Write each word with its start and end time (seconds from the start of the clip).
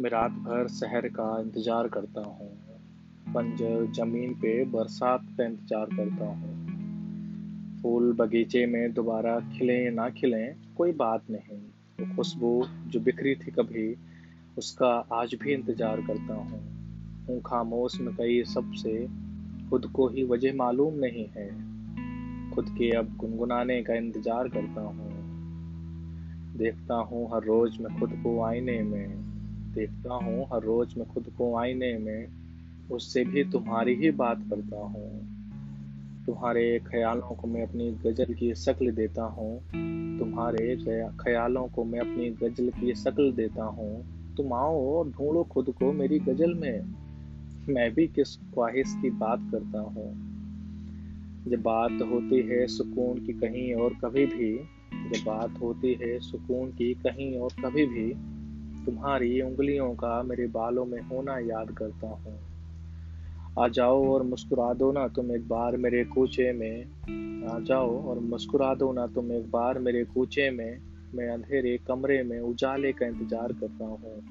मैं 0.00 0.10
रात 0.10 0.30
भर 0.30 0.68
शहर 0.68 1.08
का 1.08 1.40
इंतज़ार 1.40 1.88
करता 1.88 2.20
हूँ। 2.20 2.50
बंजर 3.32 3.92
ज़मीन 3.92 4.34
पे 4.34 4.64
बरसात 4.64 5.20
का 5.22 5.44
इंतज़ार 5.44 5.86
करता 5.86 6.24
हूँ। 6.24 7.82
फूल 7.82 8.12
बगीचे 8.12 8.66
में 8.66 8.92
दोबारा 8.92 9.40
खिले 9.40 9.90
ना 9.90 10.08
खिले, 10.10 10.46
कोई 10.76 10.92
बात 10.92 11.24
नहीं। 11.30 11.58
वो 12.00 12.16
खुशबू 12.16 12.66
जो 12.86 13.00
बिखरी 13.00 13.34
थी 13.34 13.50
कभी, 13.50 13.96
उसका 14.58 14.88
आज 15.12 15.34
भी 15.42 15.52
इंतज़ार 15.52 16.00
करता 16.00 16.34
हूँ। 16.34 16.60
हूँ 17.28 17.40
खामोश 17.42 18.00
में 18.00 18.16
कई 18.16 18.42
सबसे 18.44 19.06
खुद 19.70 19.86
को 19.86 20.08
ही 20.08 20.24
वजह 20.24 20.54
मालूम 20.54 20.94
नहीं 20.94 21.26
है। 21.26 21.48
खुद 22.50 22.68
के 22.68 22.90
अब 22.90 23.16
गुनगुनाने 23.16 23.82
का 23.82 23.94
इंतज़ार 23.94 24.48
करता 24.48 24.80
हूँ। 24.80 25.12
देखता 26.56 26.94
हूँ 26.94 27.34
हर 27.34 27.42
रोज 27.42 27.80
मैं 27.80 28.00
खुद 28.00 28.10
को 28.12 28.42
आईने 28.42 28.82
में। 28.82 29.33
देखता 29.74 30.14
हूँ 30.14 30.46
हर 30.52 30.62
रोज 30.62 30.94
मैं 30.98 31.06
खुद 31.06 31.24
को 31.38 31.56
आईने 31.56 31.98
में 31.98 32.28
उससे 32.90 33.24
भी 33.24 33.44
तुम्हारी 33.44 33.94
ही 33.94 34.10
बात 34.10 34.38
करता 34.50 34.76
हूँ। 34.76 35.34
तुम्हारे 36.26 36.78
ख्यालों 36.78 37.36
को 37.36 37.48
मैं 37.48 37.62
अपनी 37.62 37.90
गज़ल 37.90 38.34
की 38.34 38.54
शक्ल 38.54 38.90
देता 38.90 39.22
हूँ। 39.22 39.58
तुम्हारे 40.18 40.76
ख्यालों 41.20 41.68
को 41.68 41.84
मैं 41.84 42.00
अपनी 42.00 42.30
गज़ल 42.30 42.70
की 42.70 42.94
शक्ल 42.94 43.32
देता 43.32 43.64
हूँ। 43.64 44.04
तुम 44.36 44.52
आओ 44.52 44.86
और 44.86 45.08
ढूंढो 45.08 45.44
खुद 45.44 45.70
को 45.70 45.92
मेरी 45.92 46.18
गज़ल 46.18 46.54
में। 46.54 46.82
मैं 47.68 47.94
भी 47.94 48.06
किस 48.06 48.36
ख्वाहिश 48.36 48.94
की 49.02 49.10
बात 49.10 49.38
करता 49.52 49.80
हूँ। 49.80 50.34
जब 51.48 51.62
बात 51.62 51.92
होती 51.92 52.42
है 52.42 52.66
सुकून 52.66 53.26
की 53.26 53.32
कहीं 53.32 53.74
और 53.74 53.92
कभी 54.04 54.26
भी 54.26 54.56
जब 55.10 55.24
बात 55.26 55.60
होती 55.60 55.94
है 55.94 56.20
सुकून 56.20 56.70
की 56.70 56.94
कहीं 56.94 57.38
और 57.38 57.50
कभी 57.64 57.86
भी 57.86 58.33
तुम्हारी 58.86 59.40
उंगलियों 59.42 59.94
का 59.94 60.22
मेरे 60.22 60.46
बालों 60.46 60.84
में 60.84 61.00
होना 61.00 61.38
याद 61.38 61.70
करता 61.70 62.06
हूँ। 62.06 62.38
आ 63.58 63.68
जाओ 63.68 64.14
और 64.14 64.22
मुस्कुरा 64.22 64.72
दो 64.74 64.92
ना 64.92 65.08
तुम 65.08 65.32
एक 65.32 65.48
बार 65.48 65.76
मेरे 65.76 66.04
कूचे 66.04 66.52
में। 66.52 66.84
आ 67.48 67.58
जाओ 67.58 68.08
और 68.08 68.18
मुस्कुरा 68.18 68.74
दो 68.74 68.92
ना 68.92 69.06
तुम 69.06 69.32
एक 69.32 69.50
बार 69.50 69.78
मेरे 69.78 70.04
कूचे 70.04 70.50
में। 70.50 70.78
मैं 71.14 71.28
अंधेरे 71.28 71.78
कमरे 71.86 72.22
में 72.22 72.40
उजाले 72.40 72.92
का 72.92 73.06
इंतज़ार 73.06 73.52
करता 73.52 73.84
हूँ। 73.84 74.22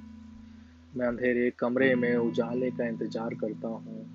मैं 0.97 1.07
अंधेरे 1.07 1.51
कमरे 1.59 1.95
में 1.95 2.15
उजाले 2.15 2.71
का 2.71 2.87
इंतज़ार 2.87 3.33
करता 3.33 3.67
हूँ। 3.67 4.12